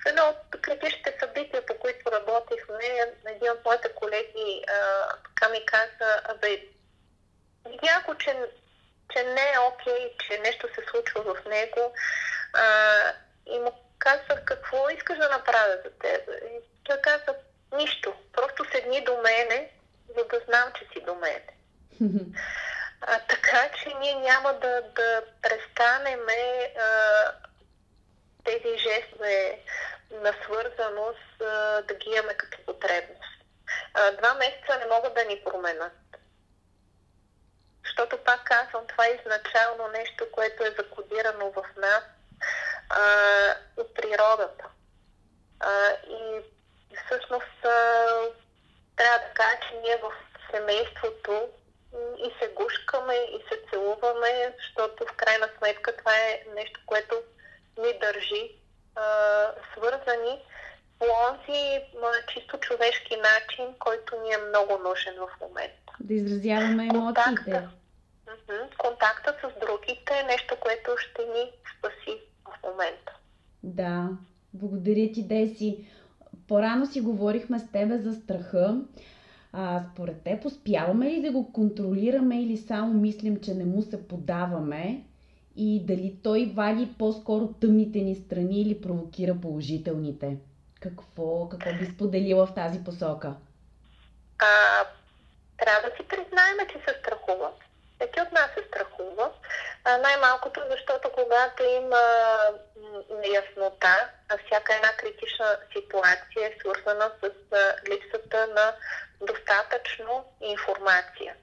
[0.02, 2.84] в едно от критичните събития, по които работихме,
[3.26, 6.62] един от моите колеги а, така ми каза, абе,
[7.68, 8.36] видях че,
[9.12, 11.94] че не е окей, че нещо се случва в него.
[12.52, 12.64] А,
[13.46, 16.28] и му казах, какво искаш да направя за теб?
[16.28, 17.34] И той каза,
[17.72, 18.14] Нищо.
[18.32, 19.70] Просто седни до мене,
[20.08, 21.46] за да знам, че си до мене.
[23.00, 26.72] А, така че ние няма да, да престанеме
[28.44, 29.60] тези жестове
[30.10, 33.44] на свързаност а, да ги имаме като потребност.
[33.94, 35.92] А, два месеца не могат да ни променят.
[37.84, 42.02] Защото пак казвам, това е изначално нещо, което е закодирано в нас
[42.90, 43.02] а,
[43.76, 44.64] от природата.
[45.60, 46.42] А, и
[46.96, 47.60] всъщност
[48.96, 50.12] трябва да кажа, че ние в
[50.50, 51.48] семейството
[52.18, 57.14] и се гушкаме, и се целуваме, защото в крайна сметка това е нещо, което
[57.78, 58.56] ни държи
[58.96, 59.04] а,
[59.72, 60.42] свързани
[60.98, 61.80] по онзи
[62.34, 65.92] чисто човешки начин, който ни е много нужен в момента.
[66.00, 67.32] Да изразяваме емоциите.
[67.34, 67.68] Контакта,
[68.78, 73.12] контактът с другите е нещо, което ще ни спаси в момента.
[73.62, 74.08] Да,
[74.54, 75.86] благодаря ти, Деси.
[76.48, 78.80] По-рано си говорихме с тебе за страха.
[79.52, 84.08] А, според теб успяваме ли да го контролираме или само мислим, че не му се
[84.08, 85.02] подаваме?
[85.56, 90.36] И дали той вали по-скоро тъмните ни страни или провокира положителните?
[90.80, 93.34] Какво, какво би споделила в тази посока?
[94.38, 94.46] А,
[95.58, 97.50] трябва да си признаем, че се страхува.
[98.00, 99.30] Всеки от нас се страхува.
[100.00, 102.02] най-малкото, защото когато има
[103.10, 107.30] неяснота, а всяка една критична ситуация е свързана с
[107.88, 108.74] липсата на
[109.20, 111.34] достатъчно информация.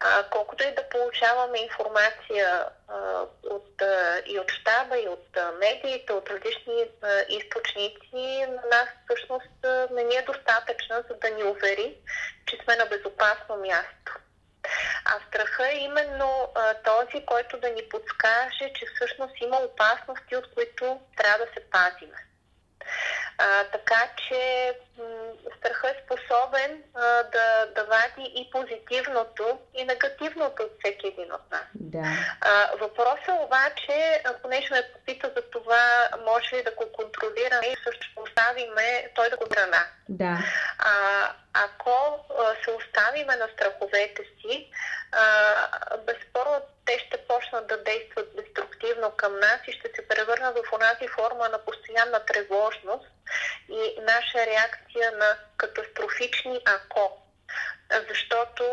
[0.00, 5.52] А, колкото и да получаваме информация а, от, а, и от щаба, и от а,
[5.52, 11.30] медиите, от различни а, източници, на нас всъщност а, не ни е достатъчна, за да
[11.30, 11.96] ни увери,
[12.46, 14.12] че сме на безопасно място.
[15.04, 20.54] А страха е именно а, този, който да ни подскаже, че всъщност има опасности, от
[20.54, 22.18] които трябва да се пазиме.
[23.42, 24.72] А, така че
[25.58, 31.50] страха е способен а, да, да вади и позитивното, и негативното от всеки един от
[31.50, 31.64] нас.
[31.74, 32.04] Да.
[32.40, 38.20] А, въпросът обаче, понеже ме попита за това, може ли да го контролираме и също
[38.22, 39.84] оставиме той да го храна.
[40.08, 40.38] Да.
[40.78, 40.92] А,
[41.52, 42.24] ако
[42.64, 44.70] се оставиме на страховете си,
[46.06, 51.08] безспорно те ще почнат да действат деструктивно към нас и ще се превърнат в онази
[51.08, 53.06] форма на постоянна тревожност
[53.68, 57.22] и наша реакция на катастрофични ако.
[58.08, 58.64] Защото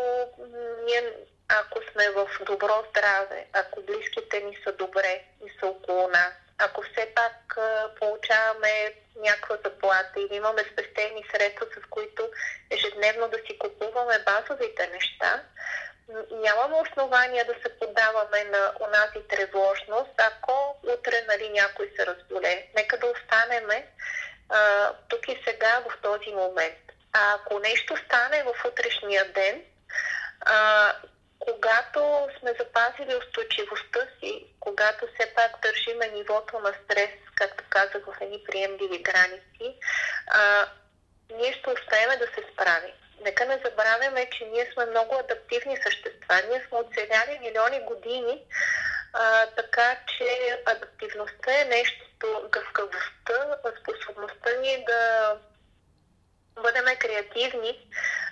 [0.84, 1.12] ние,
[1.48, 6.82] ако сме в добро здраве, ако близките ни са добре и са около нас, ако
[6.82, 7.58] все пак
[8.00, 12.30] получаваме някаква заплата или имаме спестени средства, с които
[12.70, 15.42] ежедневно да си купуваме базовите неща,
[16.30, 22.66] нямаме основания да се подаваме на онази тревожност, ако утре нали, някой се разболе.
[22.76, 23.86] Нека да останеме
[24.48, 26.78] а, тук и сега в този момент.
[27.12, 29.62] А ако нещо стане в утрешния ден,
[30.40, 30.92] а,
[31.38, 38.20] когато сме запазили устойчивостта си, когато все пак държиме нивото на стрес, както казах, в
[38.20, 39.78] едни приемливи граници,
[40.26, 40.68] а,
[41.30, 42.94] ние ще успеем да се справим.
[43.20, 46.42] Нека не забравяме, че ние сме много адаптивни същества.
[46.48, 48.44] Ние сме оцеляли милиони години,
[49.12, 52.04] а, така че адаптивността е нещо,
[52.50, 55.34] гъвкавостта, способността ни да
[56.62, 57.88] бъдем креативни,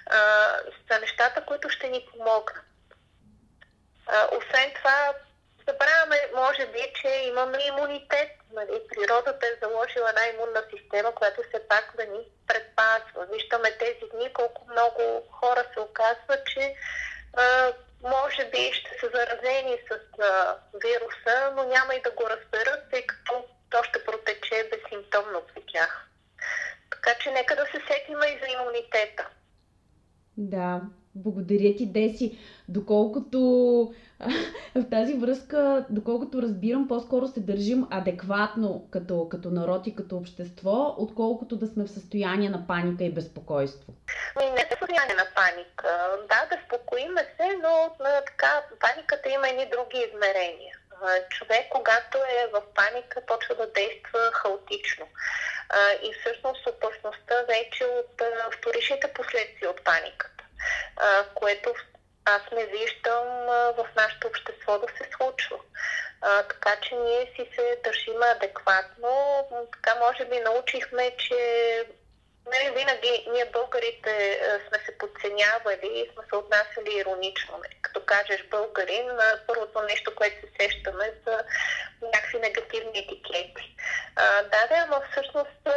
[0.06, 0.18] а,
[0.90, 2.64] са нещата, които ще ни помогнат.
[4.32, 5.14] Освен това,
[5.68, 8.30] забравяме, може би, че имаме имунитет.
[8.52, 8.74] Нали?
[8.90, 13.20] Природата е заложила една имунна система, която все пак да ни предпазва.
[13.32, 16.74] Виждаме тези дни колко много хора се оказва, че
[17.36, 22.82] а, може би ще са заразени с а, вируса, но няма и да го разберат,
[22.90, 26.08] тъй като то ще протече безсимптомно при тях.
[26.90, 29.28] Така че нека да се сетиме и за имунитета.
[30.36, 30.80] Да,
[31.14, 32.38] благодаря ти, Деси.
[32.68, 33.38] Доколкото
[34.74, 40.94] в тази връзка, доколкото разбирам, по-скоро се държим адекватно като, като народ и като общество,
[40.98, 43.92] отколкото да сме в състояние на паника и безпокойство.
[44.40, 45.88] Ами, не състояние на паника.
[46.28, 47.90] Да, безпокоиме се, но
[48.26, 50.74] така, паниката има и други измерения.
[51.28, 55.06] Човек, когато е в паника, почва да действа хаотично.
[56.02, 58.22] И всъщност опасността вече от
[58.54, 60.44] вторичните последствия от паниката,
[61.34, 61.70] което
[62.26, 63.26] аз не виждам
[63.78, 65.56] в нашето общество да се случва.
[66.20, 69.46] А, така че ние си се държим адекватно.
[69.72, 71.36] Така може би научихме, че
[72.46, 77.58] нали, винаги ние българите сме се подценявали и сме се отнасяли иронично.
[77.58, 77.76] Нали.
[77.82, 79.08] Като кажеш българин,
[79.46, 81.44] първото нещо, което се сещаме са
[82.02, 83.76] някакви негативни етикети.
[84.16, 85.68] А, да, да, ама всъщност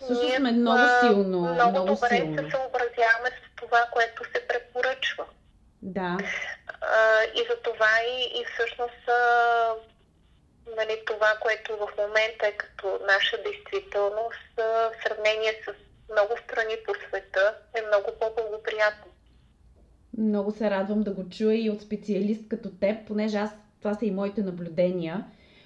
[0.00, 1.38] Всъщност сме много силно.
[1.40, 2.36] Много, много добре силно.
[2.36, 5.24] се съобразяваме с това, което се препоръчва.
[5.86, 6.18] Да.
[6.80, 9.20] А, и за това и, и всъщност а,
[10.76, 15.72] нали, това, което в момента е като наша действителност, а, в сравнение с
[16.12, 19.12] много страни по света, е много по-благоприятно.
[20.18, 24.06] Много се радвам да го чуя и от специалист като теб, понеже аз това са
[24.06, 25.24] и моите наблюдения.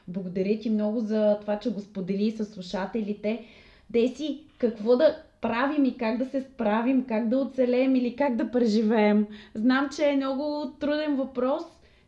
[0.09, 3.47] Благодаря ти много за това, че го сподели с слушателите.
[3.91, 8.51] Деси, какво да правим и как да се справим, как да оцелеем или как да
[8.51, 9.27] преживеем?
[9.55, 11.63] Знам, че е много труден въпрос,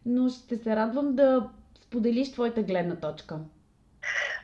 [0.07, 1.49] но ще се радвам да
[1.83, 3.38] споделиш твоята гледна точка.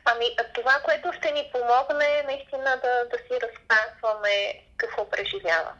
[0.05, 5.71] Ами, това, което ще ни помогне е наистина да, да си разказваме какво преживява.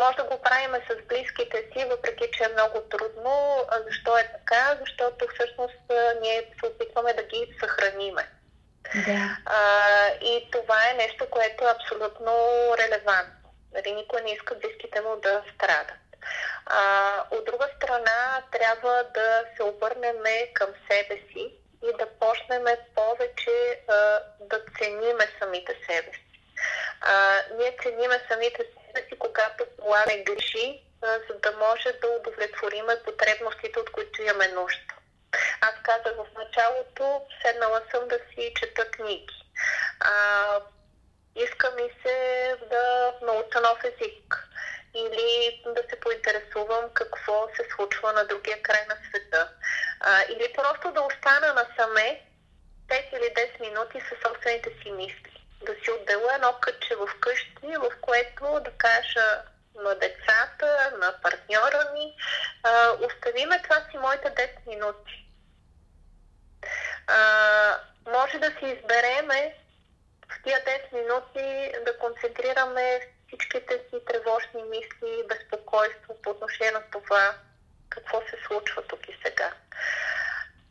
[0.00, 3.34] Може да го правим с близките си, въпреки че е много трудно.
[3.86, 4.76] Защо е така?
[4.80, 5.82] Защото всъщност
[6.22, 8.28] ние се опитваме да ги съхраниме.
[8.94, 9.36] Да.
[9.46, 12.32] А, и това е нещо, което е абсолютно
[12.78, 13.50] релевантно.
[13.74, 15.96] Нали, никой не иска близките му да страдат.
[16.66, 20.16] А, от друга страна, трябва да се обърнем
[20.54, 22.64] към себе си и да почнем
[22.94, 26.40] повече а, да цениме самите себе си.
[27.00, 33.80] А, ние цениме самите себе си, когато полагаме греши, за да може да удовлетвориме потребностите,
[33.80, 34.95] от които имаме нужда.
[35.60, 39.34] Аз казах в началото, седнала съм да си чета книги.
[40.00, 40.60] А,
[41.36, 44.48] иска ми се да науча нов език
[44.94, 49.52] или да се поинтересувам какво се случва на другия край на света.
[50.00, 52.22] А, или просто да остана насаме
[52.88, 55.46] 5 или 10 минути със собствените си мисли.
[55.66, 59.42] Да си отделя едно кътче в къщи, в което да кажа
[59.74, 62.14] на децата, на партньора ми,
[63.00, 65.25] остави ме, това си моите 10 минути.
[67.06, 69.54] А, може да си избереме
[70.28, 76.82] в тия 10 минути да концентрираме всичките си тревожни мисли и безпокойство по отношение на
[76.92, 77.34] това
[77.88, 79.52] какво се случва тук и сега.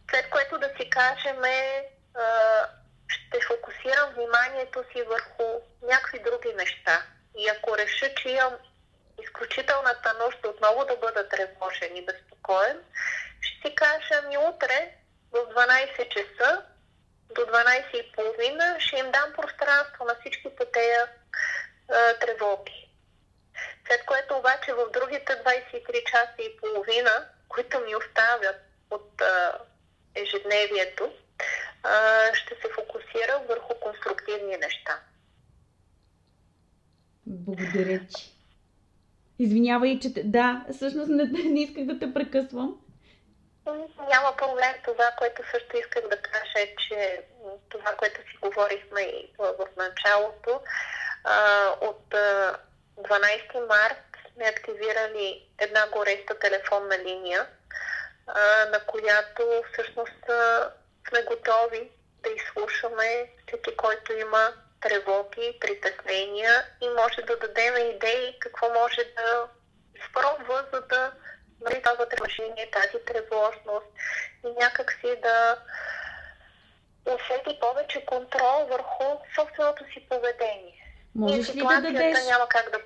[0.10, 1.42] След което да си кажем,
[3.08, 5.44] ще фокусирам вниманието си върху
[5.82, 7.04] някакви други неща.
[7.38, 8.54] И ако реша, че имам
[9.24, 12.82] изключителната нужда отново да бъда тревожен и безпокоен,
[13.42, 14.92] ще си кажа ми утре
[15.36, 16.62] в 12 часа
[17.36, 21.00] до 12.30 ще им дам пространство на всичките тези
[22.22, 22.90] тревоги.
[23.88, 28.56] След което обаче в другите 23 часа и половина, които ми оставят
[28.92, 29.58] от а,
[30.16, 31.12] ежедневието,
[31.84, 35.00] а, ще се фокусира върху конструктивни неща.
[37.26, 38.32] Благодаря ти.
[39.40, 40.10] Извинявай, че...
[40.24, 42.85] Да, всъщност не, не исках да те прекъсвам.
[44.10, 44.74] Няма проблем.
[44.84, 47.24] Това, което също исках да кажа е, че
[47.70, 50.62] това, което си говорихме и в началото,
[51.82, 52.58] от а,
[52.98, 53.98] 12 март
[54.34, 57.48] сме активирали една гореста телефонна линия,
[58.72, 60.24] на която всъщност
[61.10, 61.92] сме готови
[62.24, 69.48] да изслушаме всеки, който има тревоги, притеснения и може да дадем идеи какво може да
[69.96, 71.12] изпробва, за да
[71.62, 73.88] нали, това тревожение, тази тревожност
[74.46, 75.58] и някакси да
[77.06, 79.04] усети повече контрол върху
[79.36, 80.86] собственото си поведение.
[81.16, 82.26] Можеш ли да дадеш...
[82.28, 82.78] Няма как да...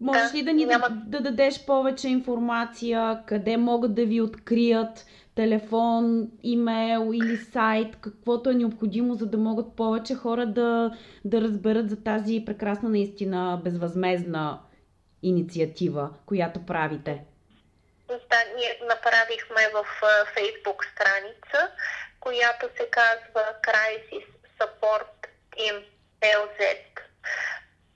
[0.00, 0.88] Можеш да, ли да ни няма...
[0.90, 8.50] да, да дадеш повече информация, къде могат да ви открият телефон, имейл или сайт, каквото
[8.50, 14.60] е необходимо, за да могат повече хора да, да разберат за тази прекрасна, наистина безвъзмезна
[15.22, 17.24] инициатива, която правите?
[18.18, 19.86] Да, ние направихме в
[20.34, 21.70] Фейсбук страница,
[22.20, 24.26] която се казва Crisis
[24.60, 25.84] Support Team
[26.20, 26.78] LZ.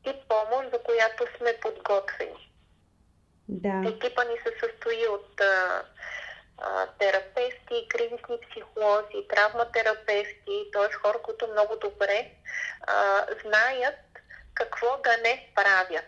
[0.04, 2.52] тип помощ, за която сме подготвени.
[3.48, 3.82] Да.
[3.88, 5.82] Екипа ни се състои от а,
[6.98, 10.92] терапевти, кризисни психолози, травматерапевти, т.е.
[10.92, 12.30] хора, които много добре
[12.86, 13.94] а, знаят
[14.54, 16.04] какво да не правят.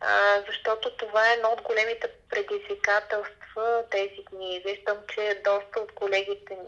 [0.00, 4.62] А, защото това е едно от големите предизвикателства тези дни.
[4.66, 6.58] Виждам, че доста от колегите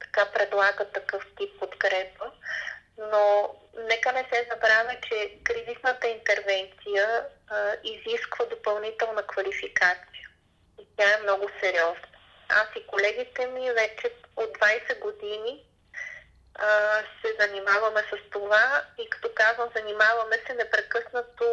[0.00, 2.30] така предлагат такъв тип подкрепа,
[2.98, 10.28] но нека не се забравя, че кризисната интервенция а, изисква допълнителна квалификация.
[10.80, 12.07] И тя е много сериозна.
[12.48, 15.64] Аз и колегите ми вече от 20 години
[17.20, 21.44] се занимаваме с това и като казвам занимаваме се непрекъснато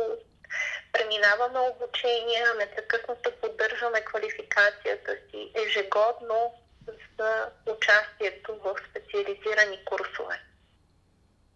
[0.93, 6.54] преминаваме обучения, непрекъснато поддържаме квалификацията си ежегодно
[7.20, 7.32] за
[7.76, 10.36] участието в специализирани курсове.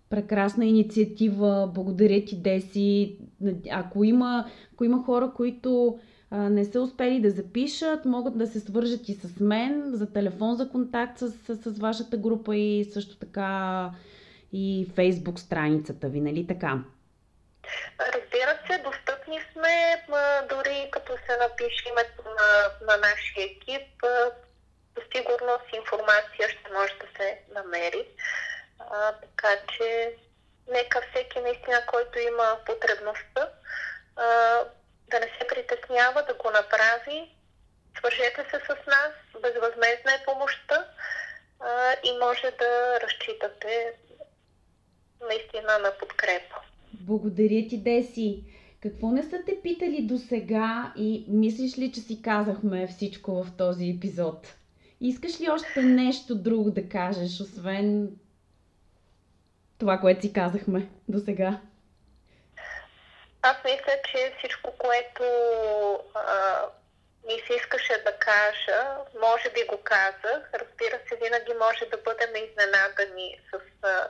[0.10, 1.68] Прекрасна инициатива.
[1.74, 3.18] Благодаря ти, Деси.
[3.72, 6.00] Ако има, ако има хора, които
[6.32, 10.70] не са успели да запишат, могат да се свържат и с мен за телефон за
[10.70, 13.90] контакт с, с, с вашата група и също така
[14.54, 16.80] и фейсбук страницата ви, нали така?
[18.00, 20.04] Разбира се, достъпни сме,
[20.50, 22.50] дори като се напише името на,
[22.88, 24.06] на нашия екип,
[24.96, 28.08] със сигурност информация ще може да се намери.
[28.80, 30.16] А, така че
[30.72, 33.50] нека всеки наистина, който има потребността,
[34.16, 34.60] а,
[35.12, 37.36] да не се притеснява да го направи.
[37.97, 40.86] Свържете се с нас, безвъзмезна е помощта
[41.60, 43.93] а, и може да разчитате
[45.30, 46.55] наистина на подкрепа.
[46.93, 48.43] Благодаря ти, Деси.
[48.82, 53.57] Какво не са те питали до сега и мислиш ли, че си казахме всичко в
[53.57, 54.55] този епизод?
[55.01, 58.12] Искаш ли още нещо друго да кажеш, освен
[59.78, 61.62] това, което си казахме до сега?
[63.42, 65.24] Аз мисля, че всичко, което
[66.16, 66.62] а,
[67.26, 70.50] ми се искаше да кажа, може би го казах.
[70.54, 74.08] Разбира се, винаги може да бъдем изненадани с а,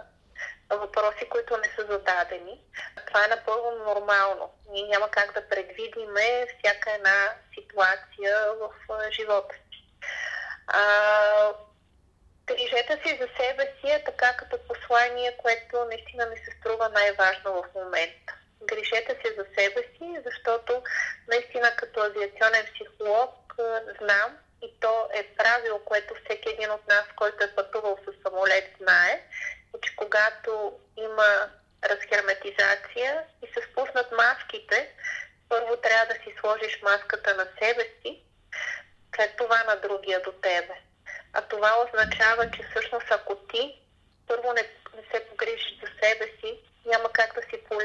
[0.75, 2.61] въпроси, които не са зададени.
[3.07, 4.53] Това е напълно нормално.
[4.69, 9.83] Ние няма как да предвидиме всяка една ситуация в а, живота си.
[10.67, 10.81] А,
[12.45, 17.53] грижете си за себе си е така като послание, което наистина ми се струва най-важно
[17.53, 18.33] в момента.
[18.61, 20.83] Грижете се за себе си, защото
[21.27, 23.55] наистина като авиационен психолог
[24.01, 28.75] знам и то е правило, което всеки един от нас, който е пътувал с самолет,
[28.81, 29.23] знае,
[29.81, 31.49] че когато има
[31.83, 34.89] разхерметизация и се спуснат маските,
[35.49, 38.23] първо трябва да си сложиш маската на себе си,
[39.15, 40.73] след това на другия до тебе.
[41.33, 43.81] А това означава, че всъщност ако ти
[44.27, 44.61] първо не,
[44.95, 47.28] не се погрижиш за себе си, няма как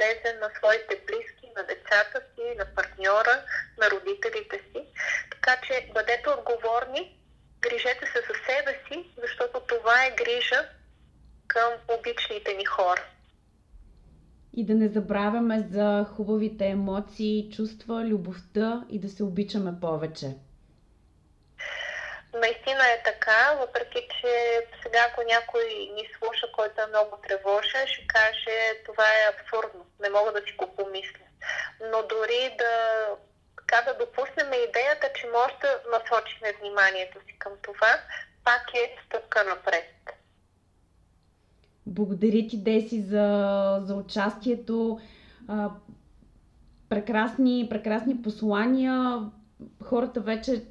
[0.04, 3.42] полезен на своите близки, на децата си, на партньора,
[3.78, 4.84] на родителите си.
[5.30, 7.18] Така че бъдете отговорни,
[7.60, 10.68] грижете се за себе си, защото това е грижа
[11.46, 13.04] към обичните ни хора.
[14.52, 20.26] И да не забравяме за хубавите емоции, чувства, любовта и да се обичаме повече.
[22.34, 28.06] Наистина е така, въпреки че сега ако някой ни слуша, който е много тревожен, ще
[28.06, 31.26] каже това е абсурдно, не мога да си го помисля.
[31.90, 32.72] Но дори да
[33.56, 37.92] така да допуснем идеята, че може да насочим вниманието си към това,
[38.44, 39.94] пак е стъпка напред.
[41.86, 45.00] Благодаря ти, Деси, за, за участието.
[45.48, 45.70] А,
[46.88, 49.20] прекрасни, прекрасни послания.
[49.82, 50.62] Хората вече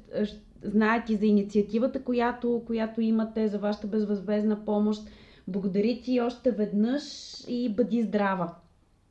[0.62, 5.02] знаят и за инициативата, която, която имате, за вашата безвъзбезна помощ.
[5.48, 7.02] Благодаря ти още веднъж
[7.48, 8.54] и бъди здрава.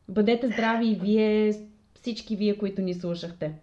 [0.09, 1.53] Бъдете здрави и вие,
[1.95, 3.53] всички вие, които ни слушахте.